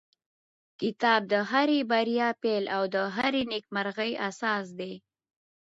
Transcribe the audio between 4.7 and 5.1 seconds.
دی.